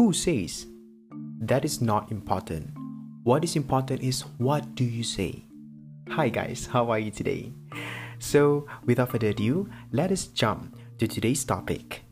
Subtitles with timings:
[0.00, 0.64] Who says?
[1.44, 2.72] That is not important.
[3.24, 5.44] What is important is what do you say?
[6.08, 7.52] Hi guys, how are you today?
[8.18, 12.08] So, without further ado, let us jump to today's topic.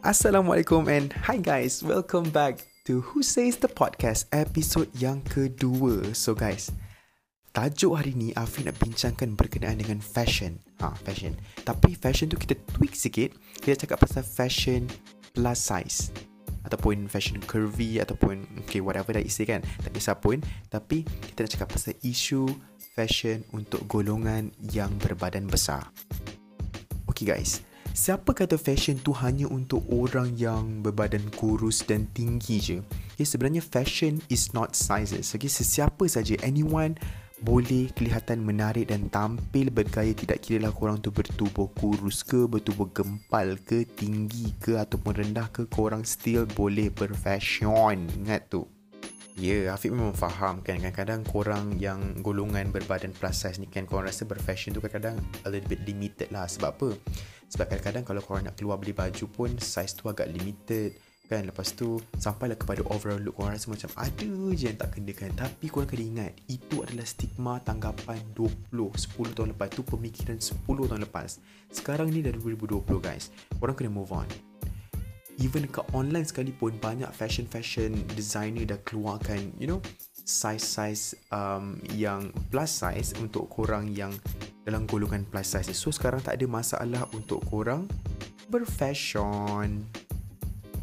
[0.00, 6.16] Assalamualaikum and hi guys, welcome back to Who Says the Podcast episode yang kedua.
[6.16, 6.72] So guys,
[7.56, 10.60] tajuk hari ni Afi nak bincangkan berkenaan dengan fashion.
[10.84, 11.32] Ha, fashion.
[11.64, 13.32] Tapi fashion tu kita tweak sikit.
[13.64, 14.84] Kita cakap pasal fashion
[15.32, 16.12] plus size.
[16.68, 19.64] Ataupun fashion curvy ataupun okay, whatever dah isi kan.
[19.80, 20.44] Tak kisah pun.
[20.68, 22.44] Tapi kita nak cakap pasal isu
[22.92, 25.88] fashion untuk golongan yang berbadan besar.
[27.08, 27.64] Okay guys,
[27.96, 32.78] siapa kata fashion tu hanya untuk orang yang berbadan kurus dan tinggi je?
[33.16, 35.32] Ya, sebenarnya fashion is not sizes.
[35.32, 37.00] Okay, sesiapa saja, anyone
[37.44, 42.88] boleh kelihatan menarik dan tampil bergaya tidak kira lah korang tu bertubuh kurus ke, bertubuh
[42.96, 48.08] gempal ke, tinggi ke ataupun rendah ke, korang still boleh berfashion.
[48.24, 48.64] Ingat tu.
[49.36, 53.84] Ya, yeah, Afiq memang faham kan Kadang-kadang korang yang golongan berbadan plus size ni kan
[53.84, 56.96] Korang rasa berfashion tu kadang-kadang a little bit limited lah Sebab apa?
[57.52, 60.96] Sebab kadang-kadang kalau korang nak keluar beli baju pun Size tu agak limited
[61.26, 61.44] kan?
[61.44, 65.30] Lepas tu sampailah kepada overall look korang rasa macam ada je yang tak kena kan
[65.34, 69.68] tapi korang kena ingat itu adalah stigma tanggapan 20 10 tahun lepas.
[69.74, 71.30] Tu pemikiran 10 tahun lepas.
[71.70, 73.34] Sekarang ni dah 2020 guys.
[73.58, 74.28] Korang kena move on.
[75.36, 79.84] Even kat online sekalipun banyak fashion-fashion designer dah keluarkan you know
[80.26, 84.10] size-size um, yang plus size untuk korang yang
[84.66, 85.70] dalam golongan plus size.
[85.70, 87.86] So sekarang tak ada masalah untuk korang
[88.50, 89.86] berfashion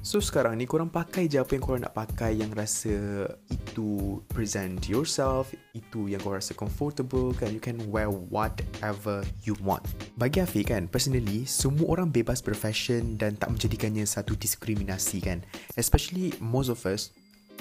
[0.00, 4.80] So sekarang ni korang pakai je apa yang korang nak pakai yang rasa itu present
[4.88, 7.52] yourself, itu yang korang rasa comfortable kan.
[7.52, 9.84] You can wear whatever you want.
[10.16, 15.44] Bagi Afiq kan, personally, semua orang bebas berfashion dan tak menjadikannya satu diskriminasi kan.
[15.76, 17.12] Especially most of us,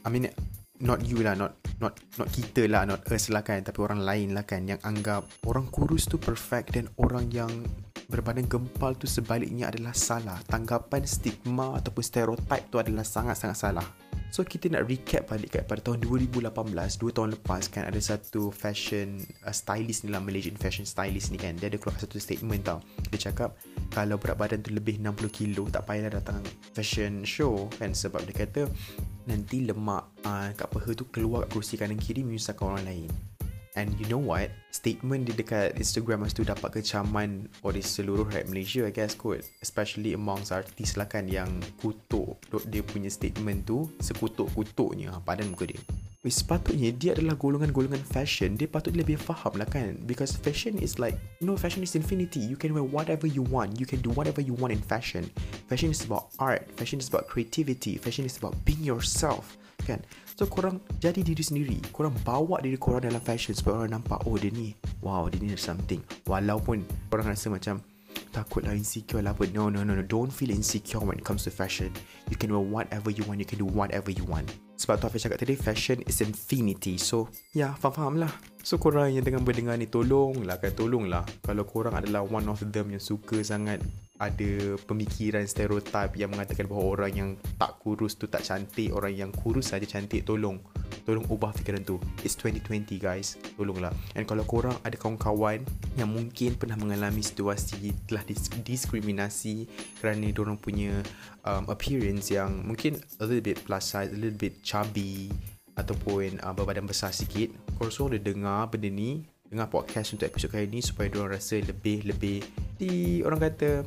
[0.00, 0.32] I mean,
[0.80, 4.32] not you lah, not not not kita lah, not us lah kan, tapi orang lain
[4.32, 7.52] lah kan yang anggap orang kurus tu perfect dan orang yang
[8.12, 10.36] berbadan gempal tu sebaliknya adalah salah.
[10.44, 13.88] Tanggapan stigma ataupun stereotype tu adalah sangat-sangat salah.
[14.32, 18.48] So kita nak recap balik kat pada tahun 2018, 2 tahun lepas kan ada satu
[18.48, 21.52] fashion uh, stylist ni lah Malaysian fashion stylist ni kan.
[21.60, 22.80] Dia ada keluar satu statement tau.
[23.12, 23.60] Dia cakap
[23.92, 26.40] kalau berat badan tu lebih 60 kilo tak payahlah datang
[26.72, 28.72] fashion show kan sebab dia kata
[29.28, 33.12] nanti lemak uh, kat peha tu keluar kat kerusi kanan kiri menyusahkan orang lain.
[33.72, 34.52] And you know what?
[34.68, 39.40] Statement di dekat Instagram masa tu dapat kecaman oleh seluruh rakyat Malaysia I guess kot.
[39.64, 41.48] Especially amongst artis lah kan yang
[41.80, 42.36] kutuk
[42.68, 45.80] dia punya statement tu sekutuk-kutuknya padan muka dia.
[46.22, 48.54] Wih, sepatutnya dia adalah golongan-golongan fashion.
[48.54, 49.98] Dia patut lebih faham lah kan?
[50.06, 52.38] Because fashion is like You know fashion is infinity.
[52.38, 53.80] You can wear whatever you want.
[53.80, 55.26] You can do whatever you want in fashion.
[55.66, 56.68] Fashion is about art.
[56.78, 57.98] Fashion is about creativity.
[57.98, 60.00] Fashion is about being yourself kan?
[60.32, 61.78] So korang jadi diri sendiri.
[61.92, 64.72] Korang bawa diri korang dalam fashion supaya orang nampak oh dia ni
[65.04, 66.00] wow dia ni something.
[66.24, 66.82] Walaupun
[67.12, 67.78] orang rasa macam
[68.32, 69.44] takut lah insecure lah apa.
[69.52, 70.04] No no no no.
[70.04, 71.92] Don't feel insecure when it comes to fashion.
[72.32, 73.38] You can wear whatever you want.
[73.38, 74.48] You can do whatever you want.
[74.80, 76.98] Sebab tu Hafiz cakap tadi fashion is infinity.
[76.98, 78.32] So ya yeah, faham-faham lah.
[78.66, 80.72] So korang yang dengan berdengar ni tolong lah kan?
[80.74, 83.78] Tolong lah kalau korang adalah one of them yang suka sangat
[84.22, 89.30] ada pemikiran stereotip yang mengatakan bahawa orang yang tak kurus tu tak cantik orang yang
[89.34, 90.62] kurus saja cantik tolong
[91.02, 91.98] tolong ubah fikiran tu.
[92.22, 93.34] It's 2020 guys.
[93.58, 93.90] Tolonglah.
[94.14, 95.66] And kalau korang ada kawan-kawan
[95.98, 98.22] yang mungkin pernah mengalami situasi telah
[98.62, 99.66] diskriminasi
[99.98, 101.02] kerana orang punya
[101.42, 105.32] um, appearance yang mungkin a little bit plus size a little bit chubby
[105.74, 107.48] ataupun uh, berbadan besar sikit
[107.80, 111.60] korang semua boleh dengar benda ni dengar podcast untuk episod kali ni supaya diorang rasa
[111.60, 112.44] lebih-lebih
[112.76, 113.84] di orang kata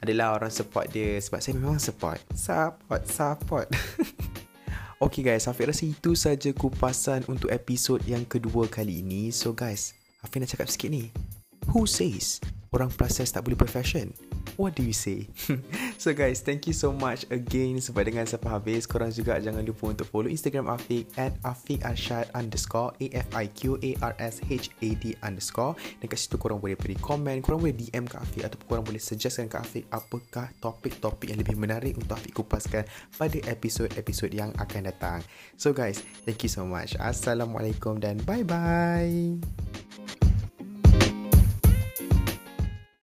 [0.00, 3.68] adalah orang support dia sebab saya memang support support support
[5.04, 9.28] Okay guys, Hafiz rasa itu saja kupasan untuk episod yang kedua kali ini.
[9.34, 9.92] So guys,
[10.24, 11.12] Hafiz nak cakap sikit ni.
[11.76, 12.40] Who says
[12.72, 14.16] orang size tak boleh profession?
[14.56, 15.28] What do you say?
[15.98, 18.86] so guys, thank you so much again sebab dengan sampai habis.
[18.86, 23.44] Korang juga jangan lupa untuk follow Instagram Afiq at Afiq Arshad underscore A-F-I-Q-A-R-S-H-A-D
[25.24, 28.84] underscore dan kat situ korang boleh beri komen, korang boleh DM ke Afiq ataupun korang
[28.84, 32.84] boleh suggestkan ke Afiq apakah topik-topik yang lebih menarik untuk Afiq kupaskan
[33.16, 35.20] pada episod-episod yang akan datang.
[35.58, 36.94] So guys, thank you so much.
[37.00, 39.73] Assalamualaikum dan bye-bye.